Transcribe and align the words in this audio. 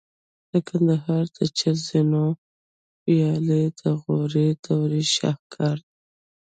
د 0.51 0.53
کندهار 0.67 1.23
د 1.37 1.39
چل 1.57 1.77
زینو 1.87 2.25
ویالې 3.05 3.63
د 3.79 3.81
غوري 4.01 4.49
دورې 4.65 5.03
شاهکار 5.15 5.77
دي 5.85 5.91